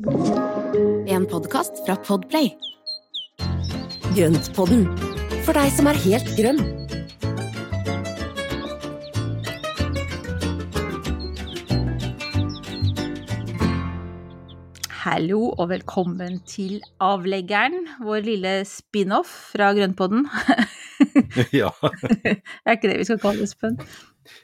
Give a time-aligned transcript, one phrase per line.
[0.00, 2.46] En podkast fra Podplay.
[4.16, 4.86] Grøntpodden,
[5.44, 6.62] for deg som er helt grønn.
[15.02, 20.24] Hallo og velkommen til Avleggeren, vår lille spin-off fra Grønnpodden.
[21.56, 21.70] Ja.
[22.66, 23.78] er ikke det vi skal kalle det, Espen?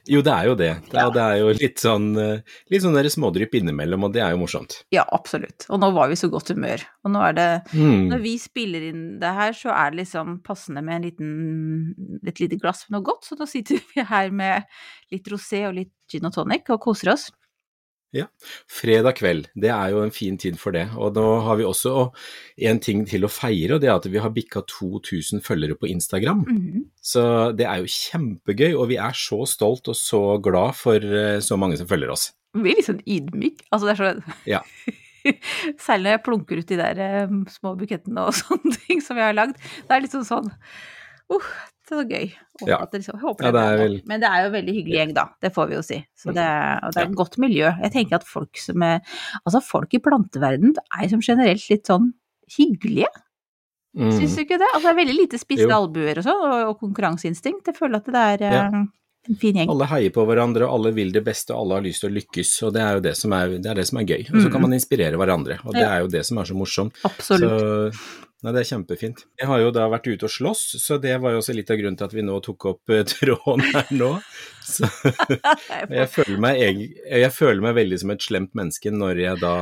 [0.08, 0.70] Jo, det er jo det.
[0.90, 1.10] Det er, Ja.
[1.10, 2.40] det er jo litt sånn, eh,
[2.70, 4.84] litt sånn smådrypp innimellom, og det er jo morsomt.
[4.90, 5.66] Ja, absolutt.
[5.70, 6.82] Og nå var vi i så godt humør.
[7.04, 8.08] Og nå er det Mm.
[8.10, 12.40] Når vi spiller inn det her, så er det liksom passende med en liten, et
[12.40, 13.24] lite glass med noe godt.
[13.24, 14.64] Så nå sitter vi her med
[15.12, 17.30] litt rosé og litt gin og tonic og koser oss.
[18.70, 20.86] Fredag kveld, det er jo en fin tid for det.
[20.96, 22.08] Og nå har vi også
[22.70, 25.90] en ting til å feire, og det er at vi har bikka 2000 følgere på
[25.90, 26.44] Instagram.
[26.46, 26.86] Mhm.
[27.02, 27.24] Så
[27.56, 31.58] det er jo kjempegøy, og vi er så stolt og så glad for eh, så
[31.60, 32.30] mange som følger oss.
[32.56, 33.66] Vi blir litt sånn ydmyk.
[33.70, 34.62] Altså, det er så Ja.
[35.82, 39.32] Særlig når jeg plunker ut de der eh, små bukettene og sånne ting som jeg
[39.32, 39.58] har lagd.
[39.58, 42.32] Det er liksom sånn uh, det er så gøy.
[42.66, 42.78] Ja.
[42.82, 43.76] at det liksom, Ja, det er bra.
[43.76, 45.24] vel- Men det er jo en veldig hyggelig gjeng, da.
[45.42, 45.98] Det får vi jo si.
[46.16, 46.46] Så det,
[46.82, 47.68] og det er et godt miljø.
[47.82, 49.00] Jeg tenker at folk som er
[49.46, 52.12] Altså, folk i planteverden er som generelt litt sånn
[52.58, 53.06] hyggelige.
[53.96, 54.10] Mm.
[54.12, 54.68] Syns du ikke det?
[54.74, 57.66] Altså, det er veldig lite spisse albuer og sånn, og, og konkurranseinstinkt.
[57.66, 58.66] Jeg føler at det er Ja.
[58.68, 58.84] eh,
[59.28, 59.68] en fin gjeng.
[59.70, 62.14] Alle heier på hverandre, og alle vil det beste, og alle har lyst til å
[62.14, 64.20] lykkes, og det er jo det som er, det er, det som er gøy.
[64.30, 64.52] Og så Mm.
[64.52, 66.92] kan man inspirere hverandre, og det er jo det som er så morsomt.
[67.04, 67.50] Absolutt.
[67.50, 69.22] Så nei, det er kjempefint.
[69.40, 71.78] Jeg har jo da vært ute og slåss, så det var jo også litt av
[71.80, 74.10] grunnen til at vi nå tok opp eh, tråden her nå.
[74.66, 74.88] Så
[75.96, 79.52] jeg føler, meg, eg- jeg føler meg veldig som et slemt menneske når jeg da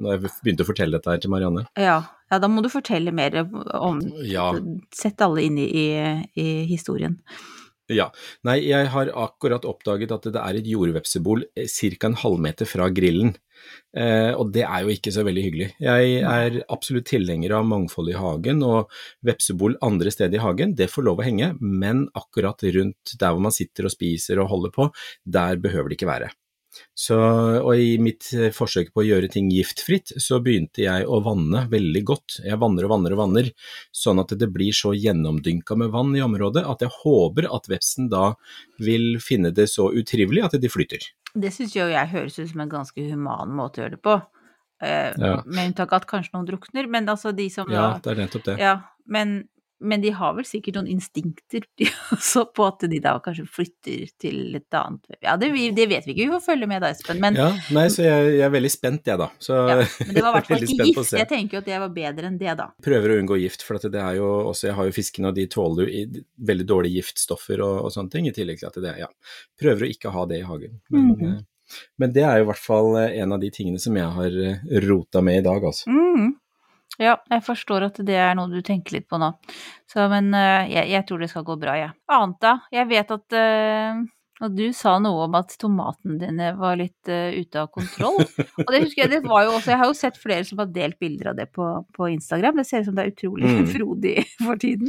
[0.00, 1.66] når jeg begynte å fortelle dette her til Marianne.
[1.78, 1.98] Ja,
[2.32, 3.42] ja, da må du fortelle mer
[3.78, 4.50] om Ja,
[4.96, 5.88] Sett alle inn i, i,
[6.40, 7.18] i historien.
[7.92, 8.08] ja.
[8.48, 12.06] Nei, jeg har akkurat oppdaget at det er et jordvepsebol ca.
[12.08, 13.34] en halvmeter fra grillen.
[13.96, 15.68] Eh, og det er jo ikke så veldig hyggelig.
[15.82, 18.92] Jeg er absolutt tilhenger av mangfold i hagen, og
[19.26, 23.44] vepsebol andre steder i hagen, det får lov å henge, men akkurat rundt der hvor
[23.46, 24.88] man sitter og spiser og holder på,
[25.24, 26.32] der behøver det ikke være.
[26.94, 27.16] Så,
[27.60, 31.64] og i mitt eh, forsøk på å gjøre ting giftfritt, så begynte jeg å vanne
[31.70, 32.38] veldig godt.
[32.46, 33.50] Jeg vanner og vanner og vanner,
[33.94, 38.10] sånn at det blir så gjennomdynka med vann i området at jeg håper at vepsen
[38.12, 38.32] da
[38.82, 41.12] vil finne det så utrivelig at de flytter.
[41.34, 44.14] Det syns jo jeg høres ut som en ganske human måte å gjøre det på.
[44.82, 45.42] Eh, Ja.
[45.46, 48.44] Med unntak av at kanskje noen drukner, men altså de som Ja, det er nettopp
[48.44, 48.58] det.
[48.58, 49.48] Ja, men,
[49.84, 51.64] men de har vel sikkert noen instinkter
[52.16, 56.14] også på at de da kanskje flytter til et annet Ja, det, det vet vi
[56.14, 57.20] ikke, vi får følge med da, Espen.
[57.22, 59.30] Men, Ja, nei, så jeg, jeg er veldig spent, jeg da.
[59.42, 61.16] Så ja, men det var i hvert fall ikke gift.
[61.18, 62.68] Jeg tenker jo at det var bedre enn det, da.
[62.84, 65.48] Prøver å unngå gift, for det er jo også Jeg har jo fiskene, og de
[65.50, 66.22] tåler jo
[66.52, 69.10] veldig dårlige giftstoffer og, og sånne ting, i tillegg til at det Ja.
[69.60, 70.80] Prøver å ikke ha det i hagen.
[70.88, 71.44] Men, mm -hmm.
[71.98, 74.32] men det er jo i hvert fall eh, en av de tingene som jeg har
[74.46, 75.90] eh, rota med i dag, altså.
[75.90, 76.34] Mm.
[77.02, 79.32] Ja, jeg forstår at det er noe du tenker litt på nå.
[79.90, 81.94] Så, men eh, jeg, jeg tror det skal gå bra, jeg.
[82.14, 82.52] Annet da?
[82.74, 84.04] Jeg vet at eh,
[84.42, 88.18] og du sa noe om at tomatene dine var litt uh, ute av kontroll.
[88.64, 90.72] Og det husker jeg, det var jo også Jeg har jo sett flere som har
[90.74, 92.58] delt bilder av det på, på Instagram.
[92.58, 93.66] Det ser ut som det er utrolig Mm.
[93.70, 94.88] frodig for tiden.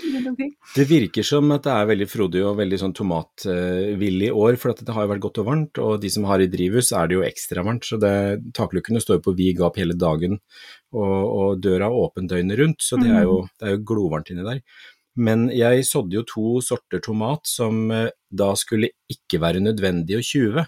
[0.76, 4.82] Det virker som at det er veldig frodig og veldig sånn tomatvillig år, for at
[4.86, 7.18] det har jo vært godt og varmt, og de som har i drivhus er det
[7.20, 8.14] jo ekstra varmt, så det,
[8.58, 10.40] taklukkene står jo på vid gap hele dagen,
[10.96, 14.46] og, og døra åpen døgnet rundt, så det er jo, det er jo glovarmt inni
[14.48, 14.62] der.
[15.18, 20.24] Men jeg sådde jo to sorter tomat som eh, da skulle ikke være nødvendig å
[20.26, 20.66] tjuve.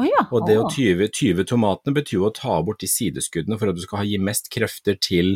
[0.00, 0.22] Oh ja.
[0.32, 3.76] Og det å tyve, tyve tomatene betyr jo å ta bort de sideskuddene for at
[3.76, 5.34] du skal ha- gi mest krefter til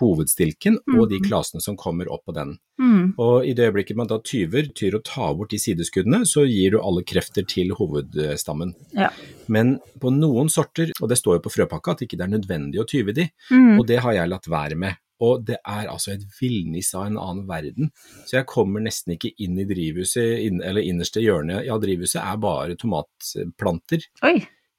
[0.00, 1.26] hovedstilken og de Mhm.
[1.28, 2.58] klasene som kommer opp på den.
[2.80, 3.14] Mm.
[3.18, 6.70] Og i det øyeblikket man da tyver, tyr å ta bort de sideskuddene, så gir
[6.70, 8.74] du alle krefter til hovedstammen.
[8.94, 9.10] Ja.
[9.48, 12.78] Men på noen sorter, og det står jo på frøpakka at ikke det er nødvendig
[12.80, 13.78] å tyve de, Mm.
[13.80, 14.96] og det har jeg latt være med.
[15.24, 17.90] Og det er altså et villnis av en annen verden.
[18.26, 22.38] Så jeg kommer nesten ikke inn i drivhuset, inn, eller innerste hjørne av drivhuset er
[22.42, 24.36] bare tomatplanter Oi.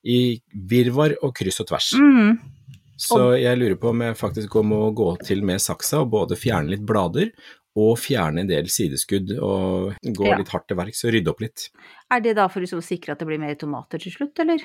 [0.07, 0.21] i
[0.69, 1.91] virvar og kryss og tvers.
[1.99, 2.39] Mm.
[2.99, 6.73] Så jeg lurer på om jeg faktisk må gå til med saksa og både fjerne
[6.73, 7.29] litt blader
[7.79, 10.37] og fjerne en del sideskudd og gå Ja.
[10.37, 11.69] litt hardt til verks og rydde opp litt.
[12.11, 14.59] Er det da for liksom å sikre at det blir mer tomater til slutt, eller?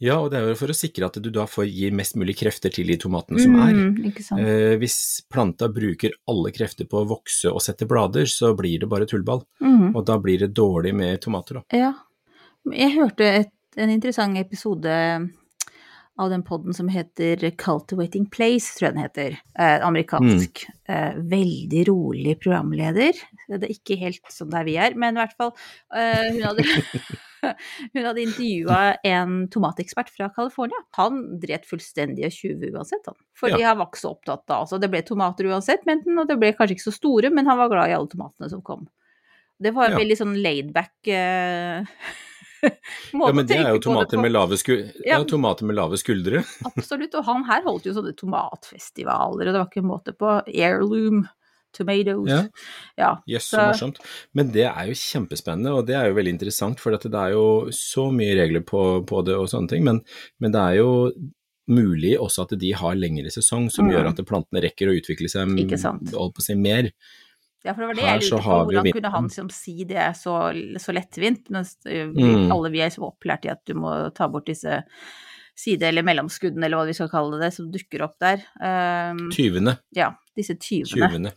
[0.00, 2.36] Ja, og det er jo for å sikre at du da får gi mest mulig
[2.40, 3.72] krefter til de tomatene som er.
[3.74, 4.40] Mm, sant.
[4.40, 8.88] Eh, hvis planta bruker alle krefter på å vokse og sette blader, så blir det
[8.88, 9.44] bare tullball.
[9.60, 9.94] Mm.
[9.94, 11.62] Og da blir det dårlig med tomater, da.
[11.76, 11.92] Ja.
[12.72, 14.88] Jeg hørte et, en interessant episode
[16.18, 19.34] av den podden som heter Cultivating Place, tror jeg den heter.
[19.58, 20.62] Eh, amerikansk.
[20.88, 23.12] Eh, veldig rolig programleder.
[23.50, 25.52] Det er ikke helt sånn der vi er, men i hvert fall
[25.94, 26.64] eh, hun, hadde,
[27.92, 30.80] hun hadde intervjua en tomatekspert fra California.
[30.96, 33.18] Han dret fullstendig og tjuve uansett, han.
[33.36, 33.74] For Ja.
[33.76, 36.78] var ikke så opptatt av Altså, det ble tomater uansett, men, og det ble kanskje
[36.78, 38.88] ikke så store, men han var glad i alle tomatene som kom.
[39.60, 40.00] Det var en Ja.
[40.02, 41.84] veldig sånn laidback eh,
[42.62, 44.74] Ja, men det er jo tomater med lave, sku
[45.04, 45.18] ja.
[45.28, 46.42] Tomater med lave skuldre.
[46.66, 47.14] Absolutt.
[47.18, 50.36] Og han her holdt jo sånne tomatfestivaler, og det var ikke en måte på.
[50.48, 51.26] Heirloom
[51.76, 52.30] tomatoes.
[52.30, 52.42] Ja.
[52.96, 53.10] Ja.
[53.28, 53.98] yes, så morsomt.
[54.36, 57.72] Men det er jo kjempespennende, og det er jo veldig interessant, for det er jo
[57.76, 59.84] så mye regler på, på det og sånne ting.
[59.84, 60.00] Men,
[60.40, 60.90] men det er jo
[61.66, 63.92] mulig også at de har lengre sesong, som Mm.
[63.92, 65.50] gjør at plantene rekker å utvikle seg
[66.14, 66.92] å si, mer.
[67.66, 68.58] Ja, for det var det Her jeg lurte på.
[68.70, 70.34] Hvordan kunne han som si det så,
[70.78, 72.50] så lettvint, mens Mm.
[72.54, 74.82] alle vi er så opplært i at du må ta bort disse
[75.56, 78.42] side- eller mellomskuddene, eller hva vi skal kalle det, som dukker opp der.
[78.60, 79.78] Um, Tyvene.
[79.96, 81.08] ja, disse tyvene.
[81.10, 81.32] Tyvene.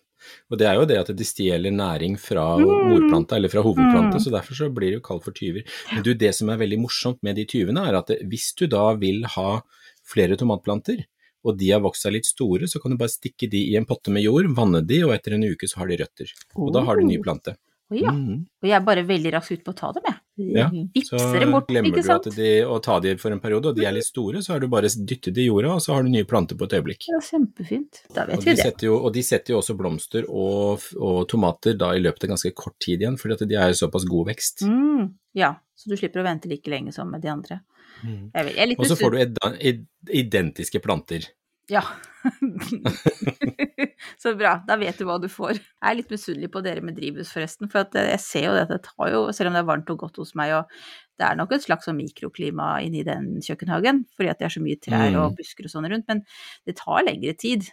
[0.51, 2.89] Og det er jo det at de stjeler næring fra Mm.
[2.91, 4.19] morplanta, eller fra hovedplanta, Mm.
[4.19, 5.63] så derfor så blir det jo kalt for tyver.
[5.93, 8.93] Men du, det som er veldig morsomt med de tyvene, er at hvis du da
[8.95, 9.61] vil ha
[10.03, 11.05] flere tomatplanter,
[11.45, 13.87] og de har vokst seg litt store, så kan du bare stikke de i en
[13.89, 16.31] potte med jord, vanne de, og etter en uke så har de røtter.
[16.59, 17.55] Og da har du ny plante.
[17.89, 18.11] Å ja.
[18.13, 18.43] Mm.
[18.61, 20.17] Og jeg er bare veldig raskt ute på å ta dem, jeg.
[20.55, 22.27] Ja, Vipser Så dem bort, glemmer ikke du sant?
[22.29, 24.61] at de, å ta de for en periode, og de er litt store, så har
[24.61, 27.07] du bare dyttet de i jorda, og så har du nye planter på et øyeblikk.
[27.09, 28.03] Ja, kjempefint.
[28.13, 28.85] Da vet Og vi de, det.
[28.85, 32.53] jo, og de setter jo også blomster og, og tomater da i løpet av ganske
[32.61, 34.67] kort tid igjen, fordi at de er jo såpass god vekst.
[34.69, 35.09] Mm,
[35.41, 37.59] ja, så du slipper å vente like lenge som med de andre.
[38.03, 38.75] Mm.
[38.77, 41.27] Og så får du identiske planter.
[41.69, 41.83] Ja.
[44.21, 45.59] så bra, da vet du hva du får.
[45.59, 47.69] Jeg er litt misunnelig på dere med drivhus, forresten.
[47.71, 49.91] For eh, jeg ser jo det at det tar jo, selv om det er varmt
[49.93, 50.71] og godt hos meg, og
[51.19, 54.63] det er nok et slags sånn mikroklima inni den kjøkkenhagen, fordi at det er så
[54.65, 55.19] mye trær Mm.
[55.21, 56.23] og busker og sånn rundt, men
[56.65, 57.69] det tar lengre tid.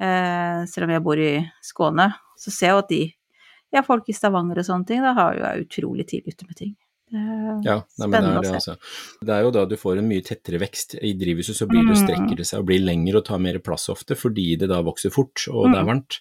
[0.00, 2.08] Eh, selv om jeg bor i Skåne,
[2.40, 3.02] så ser jeg jo at de,
[3.74, 6.56] ja, folk i Stavanger og sånne ting, da har jo jeg utrolig tidlig ute med
[6.56, 6.74] ting.
[7.14, 8.74] Er Ja, nei, men det, er det, altså.
[9.22, 10.96] det er jo da du får en mye tettere vekst.
[10.98, 12.02] I drivhuset så blir det, Mm.
[12.02, 15.12] strekker det seg og blir lengre og tar mer plass ofte, fordi det da vokser
[15.14, 15.90] fort og det er Mm.
[15.92, 16.18] varmt.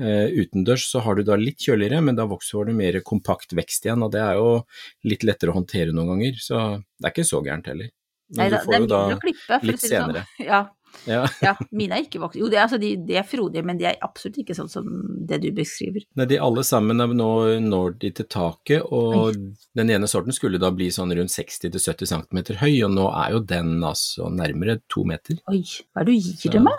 [0.00, 3.84] Uh, utendørs så har du da litt kjøligere, men da vokser det mer kompakt vekst
[3.86, 4.64] igjen, og det er jo
[5.04, 7.90] litt lettere å håndtere noen ganger, så det er ikke så gærent heller.
[8.34, 9.88] Men du da, det får jo da klippe, litt sånn.
[9.90, 10.26] senere.
[10.40, 10.66] Ja,
[11.08, 11.22] ja.
[11.42, 12.40] Ja, mine er ikke voksne.
[12.42, 14.88] Jo, det er, altså, de, de er frodige, men de er absolutt ikke sånn som
[15.28, 16.04] det du beskriver.
[16.18, 17.30] Nei, de alle sammen er nå
[17.64, 19.36] når de til taket, og
[19.78, 23.44] den ene sorten skulle da bli sånn rundt 60-70 cm høy, og nå er jo
[23.52, 25.38] den altså nærmere to meter.
[25.52, 25.62] Oi,
[25.92, 26.76] hva er det du gir Så- dem, da?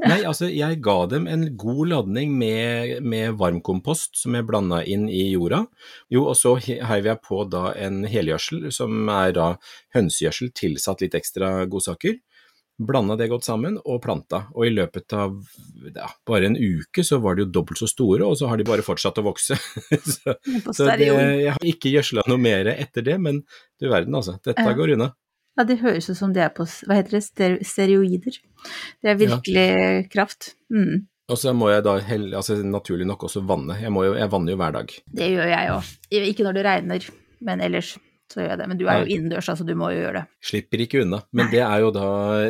[0.00, 5.08] Nei, altså jeg ga dem en god ladning med, med varmkompost som jeg blanda inn
[5.10, 5.64] i jorda.
[6.14, 9.48] Jo, og så he- heiv jeg på da en helgjødsel som er da
[9.96, 12.16] hønsegjødsel tilsatt litt ekstra godsaker.
[12.78, 15.36] Blanda det godt sammen og planta, og i løpet av
[15.94, 18.66] ja, bare en uke så var de jo dobbelt så store, og så har de
[18.66, 19.54] bare fortsatt å vokse.
[20.16, 20.34] så
[20.74, 23.44] så det, jeg har ikke gjødsla noe mer etter det, men
[23.78, 24.74] du verden altså, dette Ja.
[24.74, 25.12] går unna.
[25.54, 28.40] Ja, det høres ut som det er på hva heter det, steroider.
[29.04, 29.68] Det er virkelig
[30.10, 30.56] kraft.
[30.66, 31.04] Mm.
[31.30, 31.94] Og så må jeg da
[32.36, 33.78] altså, naturlig nok også vanne.
[33.80, 34.96] Jeg, må jo, jeg vanner jo hver dag.
[35.20, 35.92] Det gjør jeg òg.
[36.32, 37.06] Ikke når det regner,
[37.46, 37.94] men ellers
[38.32, 38.68] så gjør jeg det.
[38.70, 39.16] Men du er jo Nei.
[39.16, 40.38] innendørs, altså du må jo gjøre det.
[40.48, 41.20] Slipper ikke unna.
[41.36, 42.06] Men det er jo da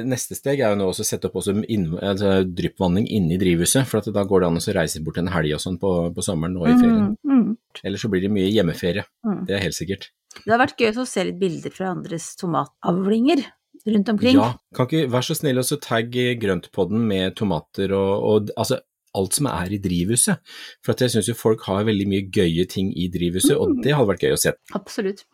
[0.07, 3.89] Neste steg er jo nå å sette opp også inn, altså, dryppvanning inne i drivhuset,
[3.91, 6.57] for da går det an å reise bort en helg og sånn på, på sommeren
[6.61, 7.11] og i ferien.
[7.25, 7.83] Mm, mm.
[7.85, 9.05] Ellers så blir det mye hjemmeferie.
[9.27, 9.43] Mm.
[9.49, 10.11] Det er helt sikkert.
[10.41, 13.45] Det har vært gøy å se litt bilder fra andres tomatavlinger
[13.85, 14.41] rundt omkring.
[14.41, 18.81] Ja, kan ikke vær så snill og så tagg grøntpodden med tomater og, og altså
[19.15, 20.43] alt som er i drivhuset.
[20.85, 24.11] For jeg syns jo folk har veldig mye gøye ting i drivhuset, og det hadde
[24.11, 24.55] vært gøy å se.
[24.77, 25.25] Absolutt.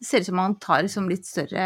[0.00, 1.64] Det ser ut som man tar liksom litt større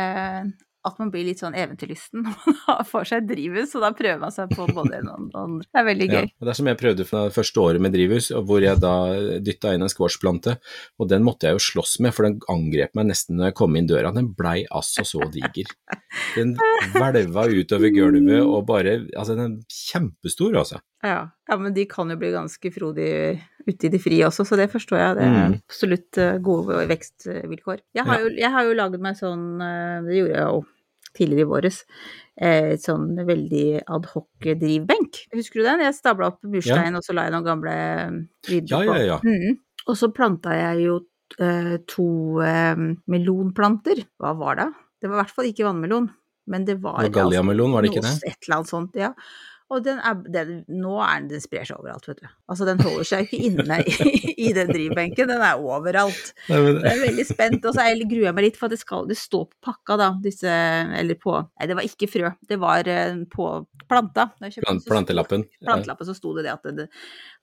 [0.84, 4.18] At man blir litt sånn eventyrlysten når man har for seg drivhus, og da prøver
[4.20, 5.64] man seg på både en og andre.
[5.64, 6.18] Det er veldig gøy.
[6.18, 8.92] Ja, det er som jeg prøvde fra det første året med drivhus, hvor jeg da
[9.46, 10.58] dytta inn en squashplante,
[11.00, 13.80] og den måtte jeg jo slåss med, for den angrep meg nesten når jeg kom
[13.80, 14.12] inn døra.
[14.12, 15.72] Den blei altså så diger.
[16.36, 16.52] Den
[16.98, 20.84] hvelva utover gulvet og bare Altså, den er kjempestor, altså.
[21.04, 21.18] Ja.
[21.50, 24.70] ja, men de kan jo bli ganske frodige ute i det frie også, så det
[24.72, 25.16] forstår jeg.
[25.18, 25.54] Det er Mm.
[25.68, 27.78] absolutt eh, gode vekstvilkår.
[27.94, 28.24] Jeg har, Ja.
[28.24, 30.64] jo, jeg laget meg sånn, eh, det gjorde jeg jo
[31.14, 31.84] tidligere i våres,
[32.40, 35.26] eh, et sånn veldig adhoc-drivbenk.
[35.34, 35.80] Husker du den?
[35.80, 38.96] Jeg stabla opp murstein, og så la jeg noen gamle vidder Ja, på.
[38.98, 39.18] ja, ja.
[39.22, 39.58] Mm.
[39.86, 41.00] Og så planta jeg jo
[41.86, 42.40] to
[43.06, 44.04] melonplanter.
[44.20, 44.68] Hva var det?
[45.00, 46.10] Det var i hvert fall ikke vannmelon,
[46.48, 48.14] men det var galliamelon, var det ikke det?
[48.30, 49.12] Et eller annet sånt, ja.
[49.72, 52.26] Og den er, den, nå er den, den sprer seg overalt, vet du.
[52.52, 53.94] Altså den holder seg ikke inne i,
[54.44, 56.34] i den drivbenken, den er overalt.
[56.50, 58.74] Nei, men, Jeg er veldig spent, og så er- gruer jeg meg litt, for at
[58.76, 60.50] det skal det står på pakka, da, disse
[61.00, 63.48] Eller på Nei, det var ikke frø, det var eh, på
[63.88, 64.28] planta.
[64.36, 65.46] Plant, plantelappen.
[65.64, 66.90] Plantelappen så sto det det at det,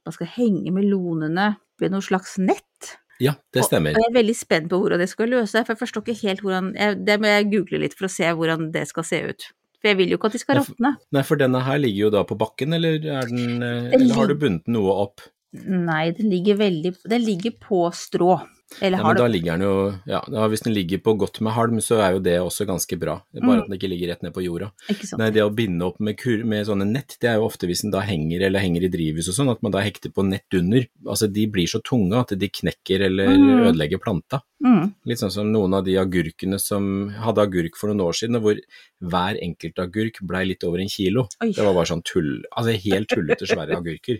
[0.05, 2.95] man skal henge melonene ved noe slags nett.
[3.21, 3.93] Ja, det stemmer.
[3.97, 6.21] Og jeg er veldig spent på hvordan det skal løse seg, for jeg forstår ikke
[6.27, 9.19] helt hvordan jeg, Det må jeg google litt for å se hvordan det skal se
[9.29, 9.49] ut.
[9.81, 10.95] For jeg vil jo ikke at de skal råtne.
[11.17, 14.35] Nei, for denne her ligger jo da på bakken, eller, er den, eller har du
[14.37, 15.23] bundet noe opp?
[15.51, 18.37] Nei, den ligger veldig Den ligger på strå.
[18.79, 21.51] Eller Ja, men da ligger den jo Ja, da hvis den ligger på godt med
[21.53, 23.17] halm, så er jo det også ganske bra.
[23.33, 23.61] Bare Mm.
[23.61, 24.71] at den ikke ligger rett ned på jorda.
[24.89, 25.19] Ikke sant?
[25.19, 27.81] Nei, det å binde opp med, kur med sånne nett, det er jo ofte hvis
[27.81, 30.47] den da henger eller henger i drivhus og sånn, at man da hekter på nett
[30.53, 30.85] under.
[31.05, 33.67] Altså de blir så tunge at de knekker eller Mm.
[33.73, 34.41] ødelegger planta.
[34.63, 34.93] Mm.
[35.05, 38.55] Litt sånn som noen av de agurkene som hadde agurk for noen år siden, hvor
[39.01, 41.27] hver enkelt agurk blei litt over en kilo.
[41.41, 41.51] Oi.
[41.51, 44.19] Det var bare sånn tull, altså helt tullete svære agurker.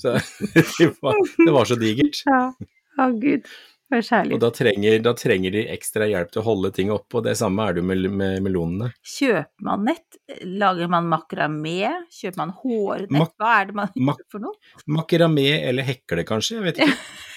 [0.00, 0.16] Så
[0.78, 2.22] det var, det var så digert.
[2.26, 2.52] Ja.
[2.98, 3.44] Å, gud.
[3.92, 4.36] Det kjærlighet.
[4.36, 7.34] Og da trenger, da trenger de ekstra hjelp til å holde ting oppe, og det
[7.40, 8.92] samme er det jo med, med melonene.
[9.04, 10.20] Kjøper man nett?
[10.48, 11.76] Lager man makramé?
[12.12, 13.34] Kjøper man hårnett?
[13.36, 14.72] Hva er det man gjør for noe?
[14.98, 16.96] Makramé eller hekle, kanskje, jeg vet ikke.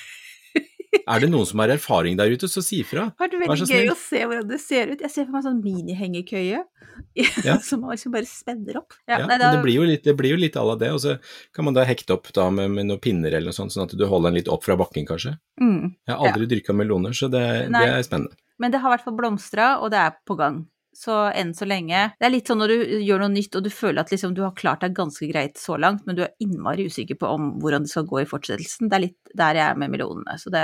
[1.07, 3.05] Er det noen som har erfaring der ute, så si fra.
[3.13, 5.01] Det har vært veldig gøy å se hvordan det ser ut.
[5.05, 6.63] Jeg ser for meg en sånn minihengekøye
[7.45, 7.57] Ja.
[7.61, 8.93] som man liksom bare spenner opp.
[9.07, 10.91] Ja, nei, men da- det blir jo litt, det blir jo litt à la det,
[10.95, 11.17] og så
[11.53, 13.95] kan man da hekte opp da med, med noen pinner eller noe sånt, sånn at
[13.97, 15.35] du holder den litt opp fra bakken, kanskje.
[15.61, 15.93] mm.
[16.07, 18.33] Jeg har aldri dyrka meloner, så det, det er spennende.
[18.57, 20.63] Men det har i hvert fall blomstra, og det er på gang.
[20.95, 23.69] Så enn så lenge Det er litt sånn når du gjør noe nytt og du
[23.69, 26.85] føler at liksom du har klart deg ganske greit så langt, men du er innmari
[26.87, 28.87] usikker på om hvordan det skal gå i fortsettelsen.
[28.89, 30.37] Det er litt der jeg er med melonene.
[30.39, 30.63] Så det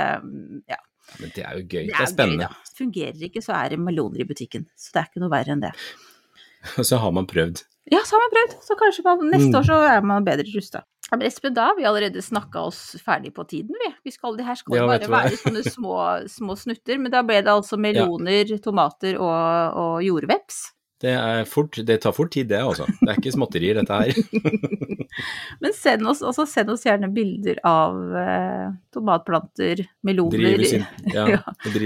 [0.72, 0.78] ja.
[1.20, 2.48] Men det er jo gøy, det Det er, er spennende.
[2.48, 2.72] gøy.
[2.78, 4.64] Fungerer ikke, så er det meloner i butikken.
[4.78, 5.72] Så det er ikke noe verre enn det.
[6.78, 7.64] Og så har man prøvd.
[7.92, 8.56] Ja, så har man prøvd.
[8.64, 9.58] Så kanskje man, neste Mm.
[9.58, 10.84] år så er man bedre rusta.
[11.12, 13.90] Ja, men Espen, da har vi allerede snakka oss ferdig på tiden, vi.
[14.08, 15.96] vi skal, det her skal Ja, bare være sånne små,
[16.38, 16.96] små snutter.
[16.96, 20.70] Men da ble det altså meloner, tomater og, og jordveps.
[21.02, 21.12] Det,
[21.50, 22.86] fort, det tar fort tid, det altså.
[23.00, 24.88] Det er ikke småtterier, dette her.
[25.62, 30.88] Men send oss, også send oss gjerne bilder av eh, tomatplanter, meloner Drivhus inn.
[31.16, 31.42] Ja, Ja.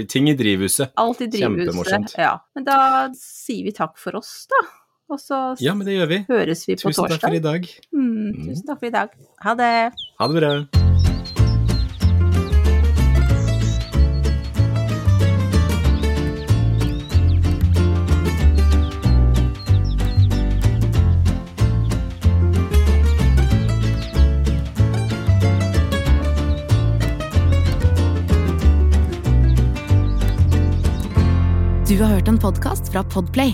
[0.07, 0.95] ting i drivhuset.
[0.95, 1.65] Alt i drivhuset.
[1.67, 2.15] Kjempemorsomt.
[2.15, 2.37] Ja.
[2.55, 2.79] Men da
[3.17, 4.63] sier vi takk for oss, da.
[5.09, 6.17] Og så Ja, men det gjør vi.
[6.27, 7.67] høres vi på Tusen takk for i dag.
[7.95, 9.09] Mm, tusen takk for i dag.
[9.43, 9.71] Ha det.
[10.19, 10.51] Ha det bra.
[31.87, 33.53] Du har hørt en podkast fra Podplay.